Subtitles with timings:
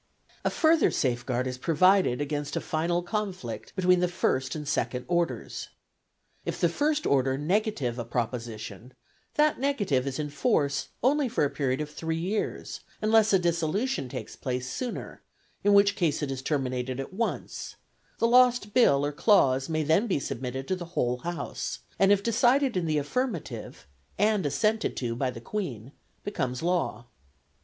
[0.43, 5.69] A further safeguard is provided against a final conflict between the first and second orders.
[6.43, 8.95] If the first order negative a proposition,
[9.35, 14.09] that negative is in force only for a period of three years, unless a dissolution
[14.09, 15.21] takes place sooner,
[15.63, 17.75] in which case it is terminated at once;
[18.17, 22.23] the lost bill or clause may then be submitted to the whole House, and if
[22.23, 23.85] decided in the affirmative,
[24.17, 25.91] and assented to by the Queen,
[26.23, 27.05] becomes law.